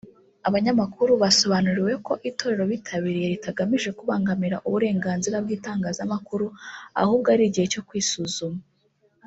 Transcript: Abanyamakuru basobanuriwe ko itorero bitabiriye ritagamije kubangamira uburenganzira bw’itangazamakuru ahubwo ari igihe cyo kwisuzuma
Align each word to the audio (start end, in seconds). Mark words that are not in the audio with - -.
Abanyamakuru 0.47 1.11
basobanuriwe 1.23 1.93
ko 2.05 2.13
itorero 2.29 2.63
bitabiriye 2.71 3.27
ritagamije 3.33 3.89
kubangamira 3.97 4.57
uburenganzira 4.67 5.37
bw’itangazamakuru 5.43 6.45
ahubwo 7.01 7.27
ari 7.33 7.43
igihe 7.49 7.67
cyo 7.75 7.83
kwisuzuma 7.89 8.61